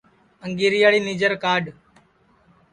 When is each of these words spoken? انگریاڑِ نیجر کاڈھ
انگریاڑِ 0.45 0.93
نیجر 1.07 1.33
کاڈھ 1.43 1.69